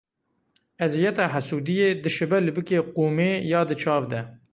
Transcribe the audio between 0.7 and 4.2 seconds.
Eziyeta hesûdiyê, dişibe libike qûmê ya di çav